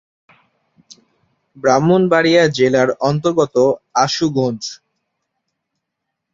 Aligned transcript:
ব্রাহ্মণবাড়িয়া 1.57 2.43
জেলার 2.57 2.89
অন্তর্গত 3.09 3.55
আশুগঞ্জ। 3.95 4.63